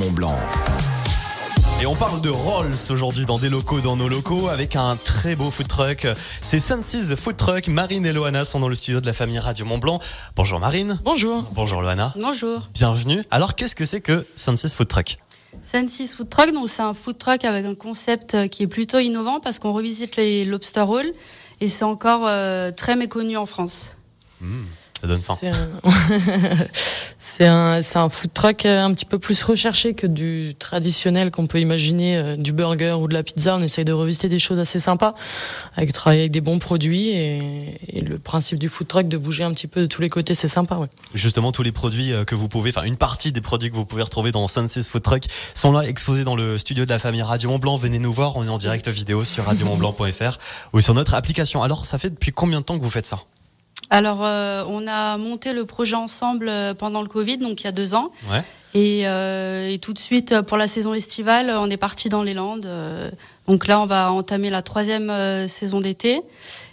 [0.00, 0.38] Mont Blanc.
[1.82, 5.36] Et on parle de Rolls aujourd'hui dans des locaux, dans nos locaux, avec un très
[5.36, 6.06] beau food truck.
[6.40, 7.68] C'est Sunseas Food Truck.
[7.68, 9.98] Marine et Loana sont dans le studio de la famille Radio Mont Blanc.
[10.36, 10.98] Bonjour Marine.
[11.04, 11.44] Bonjour.
[11.52, 12.14] Bonjour Loana.
[12.16, 12.70] Bonjour.
[12.72, 13.20] Bienvenue.
[13.30, 15.18] Alors qu'est-ce que c'est que Sunseas Food Truck?
[15.70, 19.00] Sunseas Food Truck, donc c'est un food truck avec un concept euh, qui est plutôt
[19.00, 21.12] innovant parce qu'on revisite les lobster rolls
[21.60, 23.96] et c'est encore euh, très méconnu en France.
[24.40, 24.62] Mmh,
[25.00, 25.38] Ça donne faim.
[27.18, 27.80] C'est un...
[27.94, 32.36] un, food truck un petit peu plus recherché que du traditionnel qu'on peut imaginer, euh,
[32.36, 33.56] du burger ou de la pizza.
[33.56, 35.14] On essaye de revisiter des choses assez sympas,
[35.74, 39.44] avec travailler avec des bons produits et, et le principe du food truck de bouger
[39.44, 40.76] un petit peu de tous les côtés, c'est sympa.
[40.76, 40.88] Ouais.
[41.14, 43.86] Justement, tous les produits euh, que vous pouvez, enfin une partie des produits que vous
[43.86, 45.22] pouvez retrouver dans Sunseas Food Truck
[45.54, 47.76] sont là exposés dans le studio de la famille Radio Mont Blanc.
[47.76, 50.38] Venez nous voir, on est en direct vidéo sur radiomontblanc.fr
[50.74, 51.62] ou sur notre application.
[51.62, 53.20] Alors, ça fait depuis combien de temps que vous faites ça?
[53.90, 57.68] Alors, euh, on a monté le projet ensemble euh, pendant le Covid, donc il y
[57.68, 58.10] a deux ans.
[58.30, 58.42] Ouais.
[58.74, 62.34] Et, euh, et tout de suite, pour la saison estivale, on est parti dans les
[62.34, 62.68] Landes.
[63.48, 66.22] donc là, on va entamer la troisième euh, saison d'été.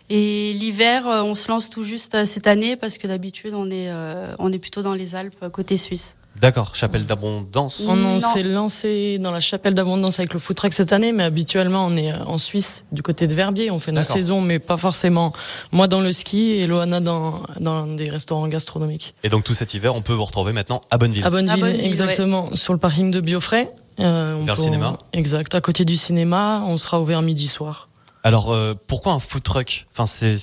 [0.09, 4.33] Et l'hiver, on se lance tout juste cette année parce que d'habitude, on est, euh,
[4.39, 6.15] on est plutôt dans les Alpes, côté suisse.
[6.39, 7.81] D'accord, chapelle d'abondance.
[7.87, 11.23] On, on s'est lancé dans la chapelle d'abondance avec le food truck cette année, mais
[11.23, 13.71] habituellement on est euh, en Suisse, du côté de Verbier.
[13.71, 15.33] On fait nos saisons, mais pas forcément.
[15.71, 19.15] Moi dans le ski et Loana dans, dans des restaurants gastronomiques.
[19.23, 21.25] Et donc tout cet hiver, on peut vous retrouver maintenant à Bonneville.
[21.25, 23.73] À Bonneville, À Bonneville, exactement, sur le parking de Biofrais.
[23.99, 27.89] Euh, on Vers le cinéma Exact, à côté du cinéma, on sera ouvert midi soir.
[28.23, 29.87] Alors euh, pourquoi un food truck?
[29.91, 30.35] Enfin, c'est,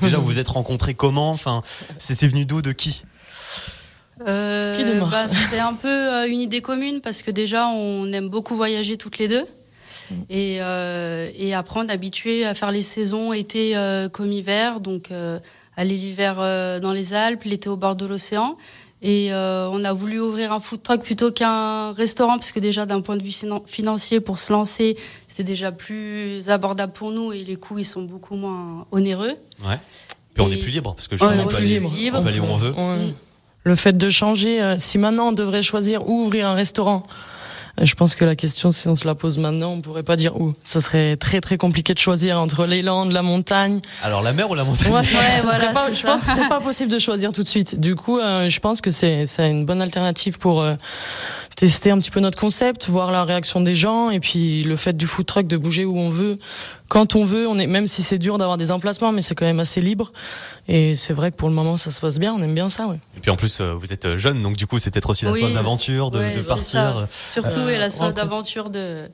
[0.00, 1.30] déjà vous vous êtes rencontrés comment?
[1.30, 1.62] Enfin,
[1.98, 3.02] c'est, c'est venu d'où, de qui?
[4.26, 8.10] Euh, Qui démarre bah, C'est un peu euh, une idée commune parce que déjà, on
[8.12, 9.44] aime beaucoup voyager toutes les deux.
[10.30, 14.80] Et, euh, et est habitué à faire les saisons été euh, comme hiver.
[14.80, 15.38] Donc, euh,
[15.76, 16.36] aller l'hiver
[16.80, 18.56] dans les Alpes, l'été au bord de l'océan.
[19.02, 23.00] Et on a voulu ouvrir un food truck plutôt qu'un restaurant parce que déjà, d'un
[23.00, 24.96] point de vue finan- financier, pour se lancer,
[25.28, 29.34] c'était déjà plus abordable pour nous et les coûts, ils sont beaucoup moins onéreux.
[29.64, 29.78] Ouais.
[30.34, 32.18] Puis on Et- est plus libre parce que justement, on on peut aller, libre.
[32.18, 32.72] on peut aller où on veut.
[32.72, 33.14] Ouais.
[33.68, 37.02] Le fait de changer, euh, si maintenant on devrait choisir où ouvrir un restaurant,
[37.78, 40.16] euh, je pense que la question, si on se la pose maintenant, on pourrait pas
[40.16, 40.54] dire où.
[40.64, 43.80] Ça serait très très compliqué de choisir entre les Landes, la montagne.
[44.02, 44.90] Alors la mer ou la montagne?
[44.90, 46.08] Ouais, Ouais, ce voilà, serait pas- c'est je ça.
[46.12, 47.78] pense que c'est pas possible de choisir tout de suite.
[47.78, 50.74] Du coup, euh, je pense que c'est c'est une bonne alternative pour euh,
[51.58, 54.96] tester un petit peu notre concept, voir la réaction des gens et puis le fait
[54.96, 56.38] du food truck de bouger où on veut,
[56.88, 57.48] quand on veut.
[57.48, 60.12] On est même si c'est dur d'avoir des emplacements, mais c'est quand même assez libre.
[60.68, 62.32] Et c'est vrai que pour le moment, ça se passe bien.
[62.32, 62.86] On aime bien ça.
[62.86, 63.00] Ouais.
[63.16, 65.24] Et puis en plus, euh, vous êtes euh, jeune, donc du coup, c'est peut-être aussi
[65.24, 65.40] la Oui.
[65.40, 66.64] soif d'aventure, de, Ouais, de c'est partir.
[66.70, 67.08] ça.
[67.32, 68.14] Surtout, Euh, et la soif rencontre.
[68.22, 69.08] d'aventure de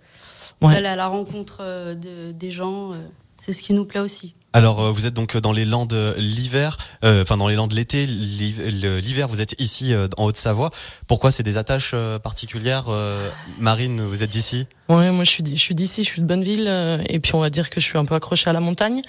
[0.60, 0.74] Ouais.
[0.74, 2.96] d'aller à la rencontre euh, de, des gens, euh,
[3.38, 4.34] c'est ce qui nous plaît aussi.
[4.54, 7.72] Alors euh, vous êtes donc dans les Landes euh, l'hiver, euh, enfin dans les Landes
[7.72, 10.70] l'été, l'hiver vous êtes ici euh, en Haute-Savoie.
[11.08, 13.28] Pourquoi c'est des attaches euh, particulières euh,
[13.58, 14.68] Marine, vous êtes d'ici?
[14.90, 17.34] Ouais, moi je suis d- je suis d'ici, je suis de Bonneville euh, et puis
[17.34, 19.00] on va dire que je suis un peu accroché à la montagne.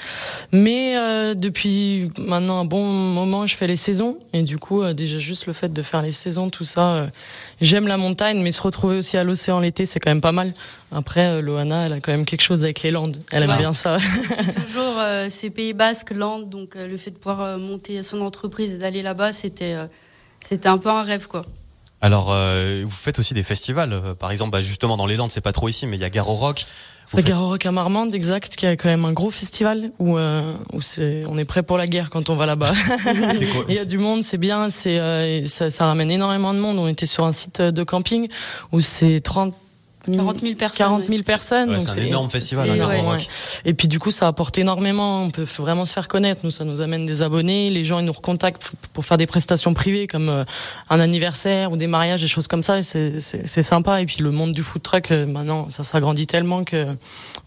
[0.54, 4.94] Mais euh, depuis maintenant un bon moment, je fais les saisons et du coup euh,
[4.94, 7.08] déjà juste le fait de faire les saisons, tout ça, euh,
[7.60, 10.54] j'aime la montagne, mais se retrouver aussi à l'océan l'été, c'est quand même pas mal.
[10.94, 13.18] Après, euh, Loana, elle a quand même quelque chose avec les Landes.
[13.34, 13.58] Elle aime Ouais.
[13.58, 13.98] bien ça.
[14.66, 18.22] Toujours euh, ces Pays Basques, Landes, donc euh, le fait de pouvoir euh, monter son
[18.22, 19.88] entreprise et d'aller là-bas, c'était euh,
[20.40, 21.46] c'était un peu un rêve quoi.
[22.06, 25.32] Alors euh, vous faites aussi des festivals, euh, par exemple, bah, justement dans les Landes,
[25.32, 26.68] c'est pas trop ici, mais il y a Garo Rock.
[27.10, 29.32] Vous La faites- Gare au Rock à Marmande, exact, qui a quand même un gros
[29.32, 32.74] festival où, euh, où c'est, on est prêt pour la guerre quand on va là-bas.
[33.70, 36.78] Il y a du monde, c'est bien, c'est euh, ça, ça ramène énormément de monde.
[36.78, 38.28] On était sur un site de camping
[38.72, 39.56] où c'est 30
[40.12, 40.78] 40 000 personnes.
[40.78, 41.70] 40 000 personnes.
[41.72, 43.28] Ouais, c'est un énorme festival, hein, ouais, Rock.
[43.66, 45.24] Et puis du coup, ça apporte énormément.
[45.24, 46.42] On peut vraiment se faire connaître.
[46.44, 47.70] Nous, ça nous amène des abonnés.
[47.70, 50.44] Les gens, ils nous recontactent pour faire des prestations privées comme euh,
[50.90, 52.82] un anniversaire ou des mariages, des choses comme ça.
[52.82, 54.02] C'est, c'est, c'est sympa.
[54.02, 56.88] Et puis le monde du food truck, euh, maintenant, ça s'agrandit tellement que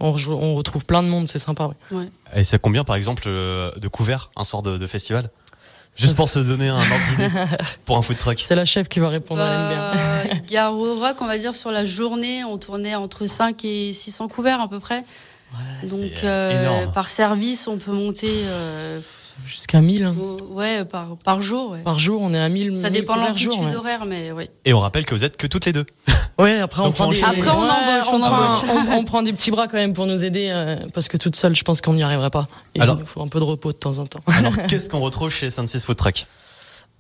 [0.01, 1.29] on, retrouve plein de monde.
[1.29, 1.71] C'est sympa.
[1.91, 2.09] Ouais.
[2.37, 5.31] Et c'est combien par exemple euh, de couverts un soir de, de festival?
[5.99, 7.29] Juste pour se donner un ordre d'idée
[7.85, 8.39] pour un food truck.
[8.39, 9.43] C'est la chef qui va répondre.
[9.43, 9.91] Elle aime bien.
[9.93, 13.93] Bah, Gare au Rock, on va dire sur la journée, on tournait entre 5 et
[13.93, 15.03] 600 couverts à peu près.
[15.83, 19.01] Donc euh, euh, par service, on peut monter euh,
[19.47, 20.17] Jusqu'à 1000 hein.
[20.51, 21.71] ouais par par jour.
[21.71, 21.83] ouais.
[21.83, 22.21] par jour.
[22.21, 22.81] On est à 1000.
[22.81, 24.51] Ça 1000 dépend de l'amplitude horaire, mais oui.
[24.65, 25.87] Et on rappelle que vous êtes que toutes les deux.
[26.39, 27.23] Ouais, après on Donc, prend des.
[27.23, 28.65] Après, on Ouais, embauche, on prend- embauche.
[28.69, 31.35] on- on prend des petits bras quand même pour nous aider euh, parce que toute
[31.35, 32.47] seule, je pense qu'on n'y arriverait pas.
[32.77, 34.21] Et Alors- il nous faut un peu de repos de temps en temps.
[34.27, 36.27] Alors qu'est-ce qu'on retrouve chez Sunseas Food Truck?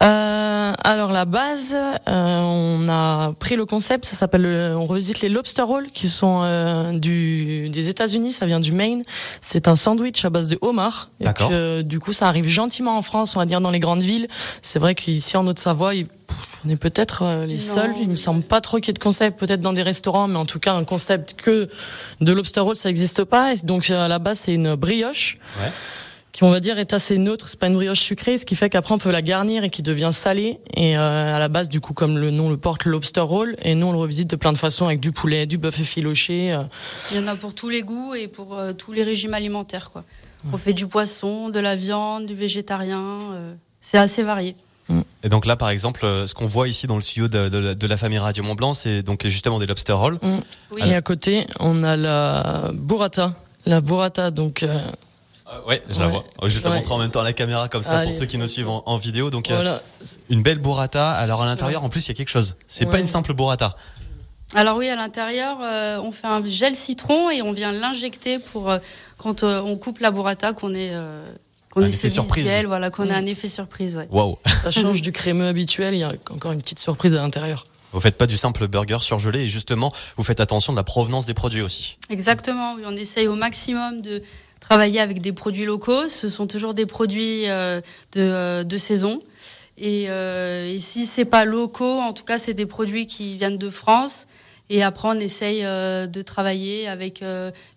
[0.01, 4.47] Euh, alors la base, euh, on a pris le concept, ça s'appelle,
[4.77, 9.03] on revisite les lobster rolls qui sont euh, du des États-Unis, ça vient du Maine.
[9.41, 11.11] C'est un sandwich à base de homard.
[11.21, 11.51] D'accord.
[11.83, 14.29] Du coup, ça arrive gentiment en France, on va dire dans les grandes villes.
[14.63, 15.93] C'est vrai qu'ici en Haute-Savoie,
[16.65, 17.95] on est peut-être les seuls.
[18.01, 20.39] Il me semble pas trop qu'il y ait de concept, peut-être dans des restaurants, mais
[20.39, 21.69] en tout cas un concept que
[22.21, 23.57] de lobster roll, ça n'existe pas.
[23.65, 25.39] donc à la base, c'est une brioche.
[25.61, 25.73] Ouais
[26.33, 28.69] qui on va dire est assez neutre, c'est pas une brioche sucrée, ce qui fait
[28.69, 30.59] qu'après on peut la garnir et qui devient salée.
[30.75, 33.75] Et euh, à la base, du coup, comme le nom le porte, lobster roll, et
[33.75, 36.53] nous on le revisite de plein de façons avec du poulet, du bœuf effiloché.
[36.53, 36.63] Euh.
[37.11, 39.91] Il y en a pour tous les goûts et pour euh, tous les régimes alimentaires,
[39.93, 40.05] quoi.
[40.53, 43.19] On fait du poisson, de la viande, du végétarien,
[43.81, 44.55] c'est assez varié.
[44.89, 45.01] Mm.
[45.25, 48.19] Et donc là, par exemple, ce qu'on voit ici dans le studio de, la famille
[48.19, 50.21] Radio Mont Blanc, c'est donc justement des lobster rolls.
[50.23, 50.87] Mm.
[50.87, 53.35] Et à côté, on a la burrata.
[53.67, 54.79] La burrata, donc euh,
[55.67, 56.25] ouais, je la vois.
[56.45, 58.47] Je te montrer en même temps à la caméra comme ça pour ceux qui nous
[58.47, 59.31] suivent en, vidéo.
[59.31, 59.79] Donc euh,
[60.29, 61.11] une belle burrata.
[61.11, 62.57] Alors à l'intérieur, en plus, il y a quelque chose.
[62.67, 63.77] C'est pas une simple burrata.
[64.55, 68.73] Alors oui, à l'intérieur, euh, on fait un gel citron et on vient l'injecter pour
[69.19, 70.93] quand on coupe la burrata qu'on est
[71.71, 72.49] qu'on ait effet surprise.
[72.67, 74.03] voilà, qu'on a un effet surprise.
[74.11, 74.39] Waouh.
[74.63, 75.95] Ça change du crémeux habituel.
[75.95, 77.67] Il y a encore une petite surprise à l'intérieur.
[77.93, 81.27] Vous faites pas du simple burger surgelé et justement, vous faites attention de la provenance
[81.27, 81.97] des produits aussi.
[82.11, 82.75] Exactement.
[82.75, 84.23] Oui, on essaye au maximum de
[84.61, 86.09] travailler avec des produits locaux.
[86.09, 87.81] Ce sont toujours des produits euh,
[88.17, 89.21] euh, de, saison.
[89.77, 93.59] Et, euh, et si c'est pas locaux, en tout cas, c'est des produits qui viennent
[93.59, 94.27] de France.
[94.71, 97.25] Et après, on essaye de travailler avec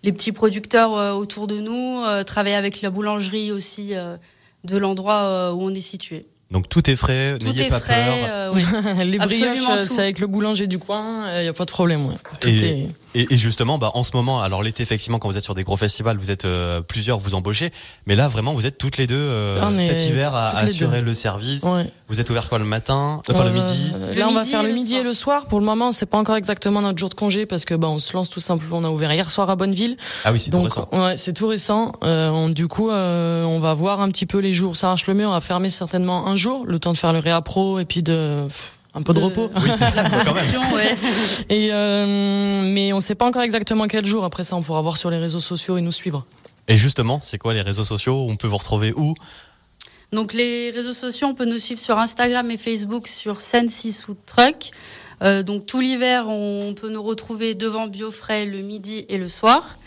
[0.04, 3.94] les petits producteurs autour de nous, travailler avec la boulangerie aussi
[4.66, 6.26] de l'endroit où on est situé.
[6.52, 8.14] Donc tout est frais, n'ayez pas peur.
[8.30, 8.54] Euh,
[9.06, 12.14] les brioches, c'est avec le boulanger du coin, il n'y a pas de problème.
[12.42, 12.90] Tout est...
[13.14, 15.78] Et, justement, bah, en ce moment, alors l'été, effectivement, quand vous êtes sur des gros
[15.78, 17.72] festivals, vous êtes euh, plusieurs, vous embauchez.
[18.06, 21.66] Mais là, vraiment, vous êtes toutes les deux euh, cet hiver à, assurer le service.
[22.08, 24.96] Vous êtes ouvert quoi le matin, enfin le midi Là, on va faire le, midi
[24.96, 25.46] et le soir.
[25.46, 28.00] Pour le moment, c'est pas encore exactement notre jour de congé parce que bah, on
[28.00, 28.78] se lance tout simplement.
[28.78, 29.98] On a ouvert hier soir à Bonneville.
[30.24, 30.88] Ah oui, c'est tout récent.
[30.92, 31.94] Ouais, c'est tout récent.
[32.04, 34.76] Euh, du coup, on va voir un petit peu les jours.
[34.76, 35.28] Ça marche le mieux.
[35.28, 38.48] On va fermer certainement un jour, le temps de faire le réappro et puis de
[38.94, 39.50] un peu de, repos.
[39.56, 39.70] Oui,
[40.26, 40.74] quand même.
[40.74, 40.98] Ouais.
[41.50, 44.26] Et euh, mais on sait pas encore exactement quel jour.
[44.26, 46.26] Après ça, on pourra voir sur les réseaux sociaux et nous suivre.
[46.68, 49.14] Et justement, c'est quoi les réseaux sociaux On peut vous retrouver où?
[50.12, 54.18] Donc les réseaux sociaux, on peut nous suivre sur Instagram et Facebook sur Sensi Food
[54.26, 54.72] Truck.
[55.22, 59.78] Euh, donc tout l'hiver, on peut nous retrouver devant Biofrais le midi et le soir.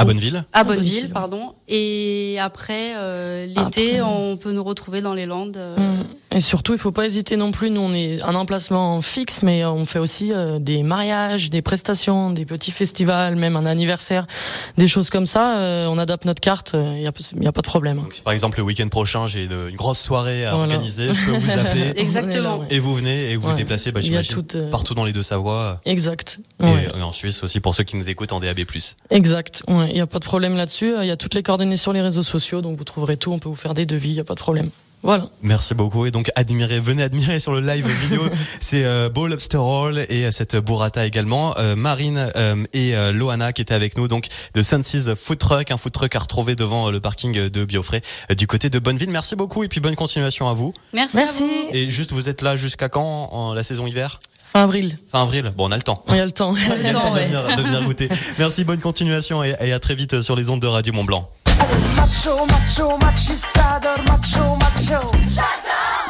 [0.00, 1.52] À Bonneville À Bonneville, pardon.
[1.68, 5.58] Et après, euh, l'été, on peut nous retrouver dans les Landes.
[5.58, 5.76] Euh.
[5.76, 6.04] Mm.
[6.32, 7.70] Et surtout, il faut pas hésiter non plus.
[7.70, 12.30] Nous, on est un emplacement fixe, mais on fait aussi euh, des mariages, des prestations,
[12.30, 14.26] des petits festivals, même un anniversaire,
[14.78, 15.56] des choses comme ça.
[15.90, 17.06] on adapte notre carte, il n'y
[17.46, 17.98] a, pas de problème.
[17.98, 21.36] Donc, si par exemple le week-end prochain, j'ai une, grosse soirée à organiser, je peux
[21.36, 21.92] vous appeler.
[21.96, 22.64] Exactement.
[22.70, 25.80] Et vous venez et vous vous déplacez, bah, j'imagine, partout dans les deux Savoies.
[25.84, 26.40] Exact.
[26.62, 28.60] Et, en Suisse aussi, pour ceux qui nous écoutent en DAB+.
[29.10, 29.62] Exact.
[29.90, 30.94] Il n'y a pas de problème là-dessus.
[31.00, 33.32] Il y a toutes les coordonnées sur les réseaux sociaux, donc vous trouverez tout.
[33.32, 34.70] On peut vous faire des devis, il n'y a pas de problème.
[35.02, 35.28] Voilà.
[35.42, 36.04] Merci beaucoup.
[36.04, 38.22] Et donc, admirez, venez admirer sur le live vidéo.
[38.60, 41.56] C'est euh, Beau Lobster Roll et euh, cette burrata également.
[41.56, 45.70] Euh, Marine euh, et euh, Loana qui étaient avec nous, donc de Sunseas Food Truck,
[45.70, 48.02] un food truck à retrouver devant le parking de Biofray
[48.36, 49.10] du côté de Bonneville.
[49.10, 50.74] Merci beaucoup et puis bonne continuation à vous.
[50.92, 51.16] Merci.
[51.16, 51.44] Merci.
[51.72, 54.20] Et juste, vous êtes là jusqu'à quand en la saison hiver?
[54.52, 54.98] Fin avril.
[55.10, 55.52] Fin avril.
[55.56, 56.02] Bon, on a le temps.
[56.08, 56.54] Il y a le temps.
[56.76, 58.08] Il y a le temps de, venir, de venir goûter.
[58.38, 61.30] Merci, bonne continuation et, et, à très vite sur les ondes de Radio Mont Blanc.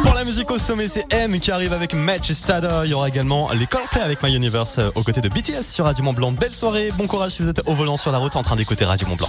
[0.02, 2.82] Pour la musique au sommet, c'est M qui arrive avec Match Stader.
[2.84, 5.84] Il y aura également les Coldplay avec My Universe euh, aux côtés de BTS sur
[5.84, 6.32] Radio Mont Blanc.
[6.32, 8.86] Belle soirée, bon courage si vous êtes au volant sur la route en train d'écouter
[8.86, 9.29] Radio Mont Blanc.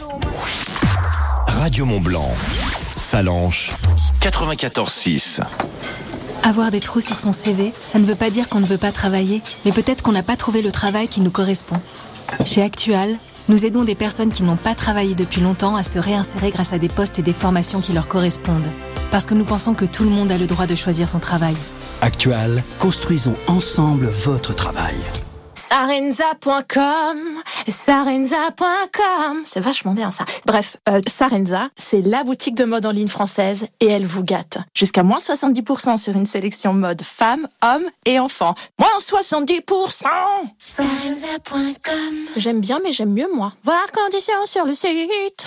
[1.48, 2.32] Radio Mont Blanc,
[2.96, 3.72] Salanche,
[4.22, 5.42] 94.6.
[6.44, 8.92] Avoir des trous sur son CV, ça ne veut pas dire qu'on ne veut pas
[8.92, 11.80] travailler, mais peut-être qu'on n'a pas trouvé le travail qui nous correspond.
[12.46, 13.18] Chez Actual,
[13.48, 16.80] nous aidons des personnes qui n'ont pas travaillé depuis longtemps à se réinsérer grâce à
[16.80, 18.70] des postes et des formations qui leur correspondent.
[19.12, 21.56] Parce que nous pensons que tout le monde a le droit de choisir son travail.
[22.02, 24.96] Actual, construisons ensemble votre travail.
[25.72, 27.18] Sarenza.com,
[27.70, 30.26] Sarenza.com, c'est vachement bien ça.
[30.46, 34.58] Bref, euh, Sarenza, c'est la boutique de mode en ligne française et elle vous gâte.
[34.74, 38.54] Jusqu'à moins 70% sur une sélection mode femmes, hommes et enfants.
[38.80, 40.04] Moins 70%
[40.58, 41.94] Sarenza.com
[42.36, 43.54] J'aime bien mais j'aime mieux moi.
[43.64, 45.46] Voir conditions sur le site.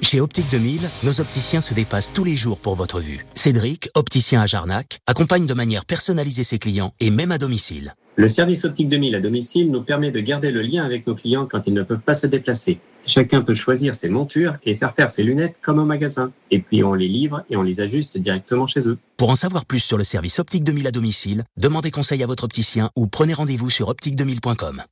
[0.00, 3.26] Chez Optique 2000, nos opticiens se dépassent tous les jours pour votre vue.
[3.34, 7.96] Cédric, opticien à Jarnac, accompagne de manière personnalisée ses clients et même à domicile.
[8.20, 11.48] Le service optique 2000 à domicile nous permet de garder le lien avec nos clients
[11.50, 12.78] quand ils ne peuvent pas se déplacer.
[13.06, 16.30] Chacun peut choisir ses montures et faire faire ses lunettes comme au magasin.
[16.50, 18.98] Et puis on les livre et on les ajuste directement chez eux.
[19.16, 22.44] Pour en savoir plus sur le service optique 2000 à domicile, demandez conseil à votre
[22.44, 24.82] opticien ou prenez rendez-vous sur optique2000.com.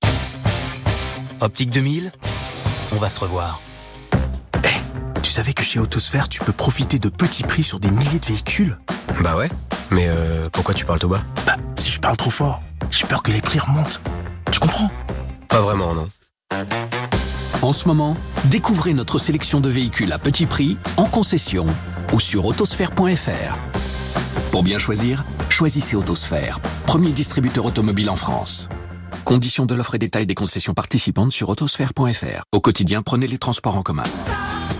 [1.42, 2.11] Optique 2000,
[2.92, 3.61] on va se revoir.
[4.64, 8.20] Eh, tu savais que chez Autosphère, tu peux profiter de petits prix sur des milliers
[8.20, 8.78] de véhicules?
[9.23, 9.50] Bah ouais,
[9.90, 11.20] mais euh, pourquoi tu parles tout bas?
[11.44, 13.99] Bah, si je parle trop fort, j'ai peur que les prix remontent.
[14.50, 14.90] Tu comprends?
[15.49, 16.09] Pas vraiment, non.
[17.62, 21.66] En ce moment, découvrez notre sélection de véhicules à petit prix, en concession
[22.12, 23.57] ou sur autosphère.fr.
[24.50, 28.68] Pour bien choisir, choisissez Autosphère, premier distributeur automobile en France.
[29.25, 32.42] Conditions de l'offre et détails des concessions participantes sur autosphère.fr.
[32.52, 34.04] Au quotidien, prenez les transports en commun.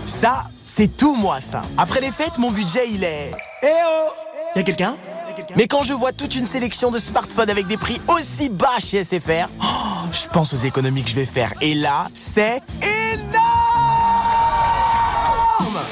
[0.07, 1.61] Ça, c'est tout moi ça.
[1.77, 3.31] Après les fêtes, mon budget il est...
[3.61, 4.09] Eh oh
[4.55, 4.95] Y'a quelqu'un?
[5.55, 9.03] Mais quand je vois toute une sélection de smartphones avec des prix aussi bas chez
[9.03, 9.65] SFR, oh,
[10.11, 11.53] je pense aux économies que je vais faire.
[11.61, 13.39] Et là, c'est énorme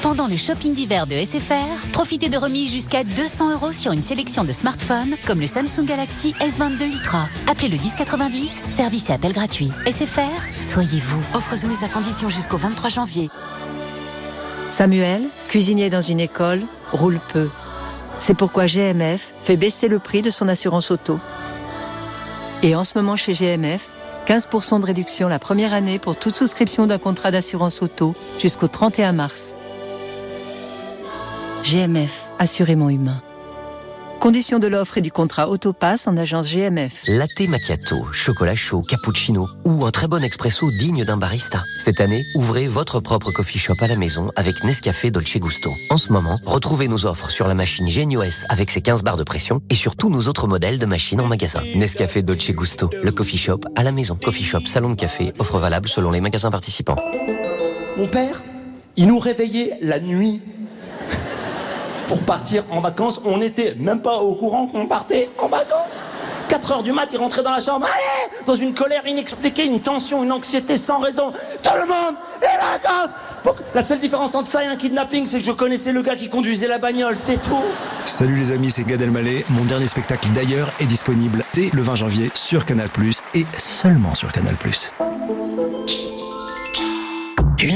[0.02, 4.44] Pendant le shopping d'hiver de SFR, profitez de remises jusqu'à 200 euros sur une sélection
[4.44, 7.28] de smartphones comme le Samsung Galaxy S22 Ultra.
[7.46, 9.70] Appelez le 1090, service et appel gratuit.
[9.86, 11.20] SFR, soyez vous.
[11.34, 13.30] Offre soumise à condition jusqu'au 23 janvier.
[14.70, 16.62] Samuel, cuisinier dans une école,
[16.92, 17.48] roule peu.
[18.18, 21.20] C'est pourquoi GMF fait baisser le prix de son assurance auto.
[22.62, 23.90] Et en ce moment chez GMF,
[24.26, 29.12] 15% de réduction la première année pour toute souscription d'un contrat d'assurance auto jusqu'au 31
[29.12, 29.54] mars.
[31.62, 33.22] GMF, assurément humain.
[34.20, 37.04] Conditions de l'offre et du contrat Autopass en agence GMF.
[37.06, 41.62] Latte macchiato, chocolat chaud, cappuccino ou un très bon expresso digne d'un barista.
[41.84, 45.70] Cette année, ouvrez votre propre coffee shop à la maison avec Nescafé Dolce Gusto.
[45.90, 49.18] En ce moment, retrouvez nos offres sur la machine Genio S avec ses 15 barres
[49.18, 51.60] de pression et sur tous nos autres modèles de machines en magasin.
[51.76, 54.18] Nescafé Dolce Gusto, le coffee shop à la maison.
[54.20, 56.96] Coffee shop, salon de café, offre valable selon les magasins participants.
[57.96, 58.42] Mon père,
[58.96, 60.42] il nous réveillait la nuit
[62.08, 63.20] pour partir en vacances.
[63.24, 65.96] On n'était même pas au courant qu'on partait en vacances.
[66.48, 69.80] 4 heures du mat, il rentrait dans la chambre, allez Dans une colère inexpliquée, une
[69.80, 71.30] tension, une anxiété sans raison.
[71.62, 73.10] Tout le monde, les vacances
[73.74, 76.30] La seule différence entre ça et un kidnapping, c'est que je connaissais le gars qui
[76.30, 77.64] conduisait la bagnole, c'est tout.
[78.06, 79.44] Salut les amis, c'est Gad Elmaleh.
[79.50, 82.88] Mon dernier spectacle d'ailleurs est disponible dès le 20 janvier sur Canal+,
[83.34, 84.56] et seulement sur Canal+.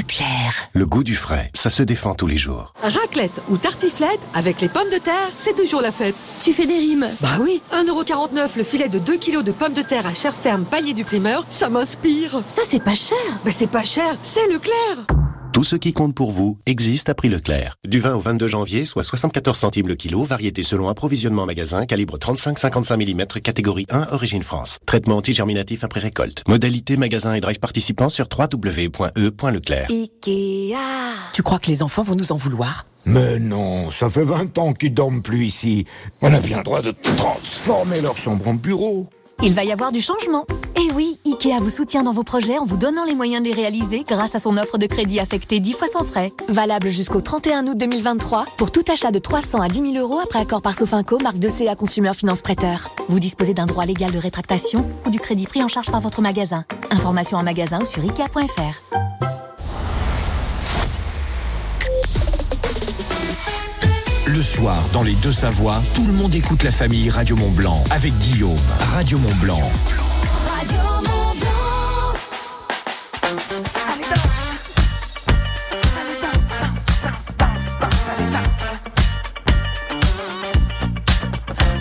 [0.03, 0.69] Leclerc.
[0.73, 2.75] Le goût du frais, ça se défend tous les jours.
[2.83, 6.17] Raclette ou tartiflette, avec les pommes de terre, c'est toujours la fête.
[6.41, 9.83] Tu fais des rimes Bah oui, 1,49€ le filet de 2 kg de pommes de
[9.83, 12.43] terre à chair ferme panier du primeur, ça m'inspire.
[12.45, 13.17] Ça c'est pas cher.
[13.45, 15.22] Bah c'est pas cher, c'est Leclerc.
[15.53, 17.77] Tout ce qui compte pour vous existe à prix Leclerc.
[17.87, 22.17] Du 20 au 22 janvier, soit 74 centimes le kilo, variété selon approvisionnement magasin, calibre
[22.17, 24.79] 35-55 mm, catégorie 1, origine France.
[24.87, 26.43] Traitement antigerminatif après récolte.
[26.49, 29.89] Modalité magasin et drive participants sur www.e.leclerc.
[29.91, 30.75] Ikea.
[31.35, 32.87] Tu crois que les enfants vont nous en vouloir?
[33.05, 35.85] Mais non, ça fait 20 ans qu'ils dorment plus ici.
[36.23, 39.11] On a bien le droit de transformer leur chambre en bureau.
[39.45, 40.47] Il va y avoir du changement.
[40.77, 43.55] Eh oui, Ikea vous soutient dans vos projets en vous donnant les moyens de les
[43.55, 46.33] réaliser grâce à son offre de crédit affectée 10 fois sans frais.
[46.49, 50.39] Valable jusqu'au 31 août 2023 pour tout achat de 300 à 10 000 euros après
[50.39, 52.95] accord par Sofinco, marque de CA Consumer Finance Prêteur.
[53.09, 56.23] Vous disposez d'un droit légal de rétractation ou du crédit pris en charge par votre
[56.23, 56.65] magasin.
[56.91, 59.02] Information en magasin ou sur Ikea.fr.
[64.43, 67.85] Le soir, dans les deux Savoies, tout le monde écoute la famille Radio Mont Blanc
[67.93, 68.59] avec Guillaume.
[68.93, 69.61] Radio Mont Blanc.
[70.59, 72.13] Radio Mont Blanc.
[73.23, 74.43] Allez, danse.
[75.95, 78.69] Allez, danse, danse, danse, danse, danse, allez, danse.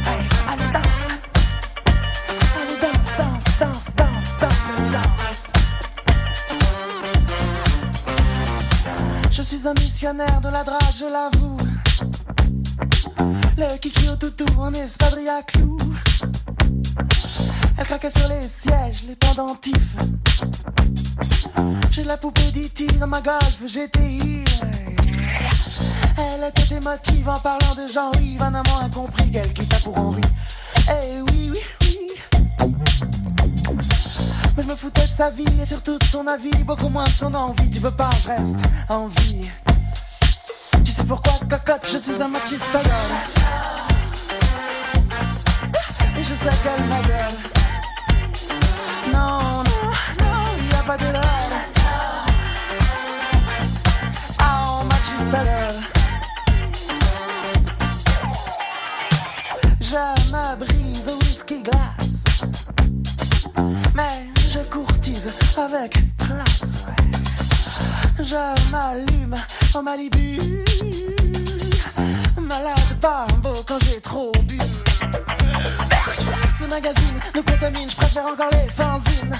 [0.06, 1.06] Allez, allez, danse.
[2.60, 5.50] Allez, danse, danse, danse, danse, danse, danse.
[9.32, 11.51] Je suis un missionnaire de la drague, je l'avoue.
[13.80, 15.78] Kiki au toutou en espadrille à clous.
[17.78, 19.96] Elle craquait sur les sièges, les pendentifs.
[21.92, 24.44] J'ai la poupée d'Iti dans ma golf GTI.
[26.18, 30.22] Elle était émotive en parlant de Jean-Yves, un amant incompris qu'elle quitta pour Henri.
[30.90, 32.08] Eh oui, oui, oui.
[34.58, 37.10] Mais je me foutais de sa vie et surtout de son avis, beaucoup moins de
[37.10, 37.70] son envie.
[37.70, 38.60] Tu veux pas, je reste
[38.90, 39.50] en vie.
[41.12, 42.64] Pourquoi, cocotte, je suis un machiste
[46.18, 47.36] Et je sais qu'elle m'adore.
[49.12, 49.92] Non, non,
[50.22, 51.26] non, y a pas d'erreur.
[54.40, 55.36] Oh, machiste
[59.82, 62.24] Je me brise au whisky glace.
[65.58, 66.86] avec classe.
[68.18, 69.36] Je m'allume
[69.74, 70.61] en Malibu.
[76.72, 77.44] Magazines nous
[77.90, 79.36] je préfère encore les fanzines.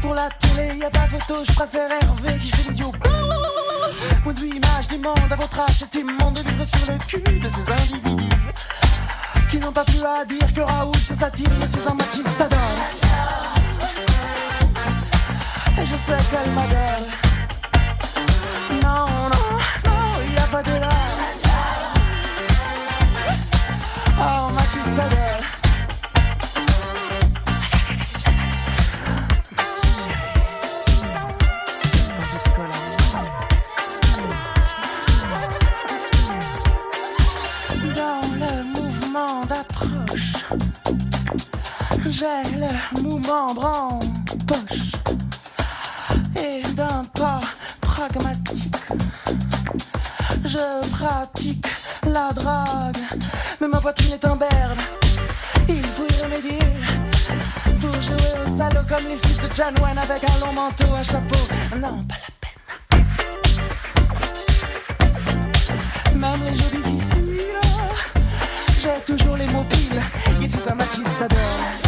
[0.00, 2.92] Pour la télé, y a pas photo, je préfère Hervé qui fait l'idiot.
[4.22, 6.98] Point de vue image du monde, à votre âge, c'est immonde de vivre sur le
[6.98, 8.36] cul de ces individus
[9.50, 12.58] qui n'ont pas plus à dire que Raoul sur sa team, c'est un machiste adore.
[15.80, 17.27] Et je sais qu'elle m'adore.
[43.28, 43.98] Bras en
[44.46, 44.92] poche
[46.36, 47.40] et d'un pas
[47.82, 48.74] pragmatique.
[50.44, 51.66] Je pratique
[52.06, 52.96] la drague,
[53.60, 54.38] mais ma poitrine est un.
[55.68, 56.58] Il faut y remédier
[57.80, 61.44] pour jouer au salaud comme les fils de John avec un long manteau à chapeau.
[61.78, 62.58] Non, pas la peine.
[66.14, 67.60] Même les jours difficiles,
[68.80, 70.02] j'ai toujours les mots piles.
[70.40, 71.87] Ici, un machiste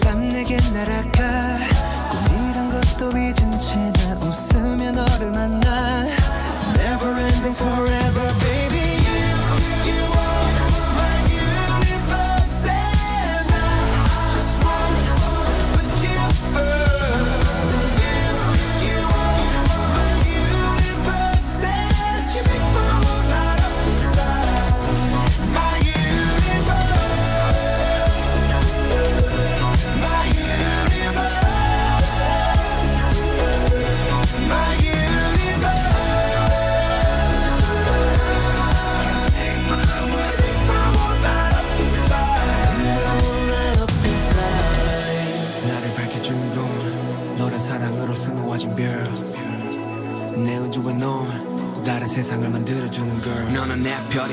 [0.00, 1.58] 밤 내게 날아가
[2.10, 4.03] 꿈이란 것도 잊은 채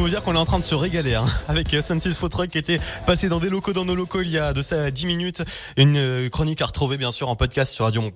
[0.00, 2.30] vous dire qu'on est en train de se régaler hein, avec euh, Sun 6 Food
[2.30, 4.90] Truck qui était passé dans des locaux dans nos locaux il y a de ça
[4.90, 5.42] 10 minutes.
[5.76, 8.10] Une euh, chronique à retrouver bien sûr en podcast sur Radio Mont